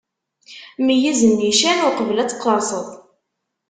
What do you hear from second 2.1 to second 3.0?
ad tqerseḍ!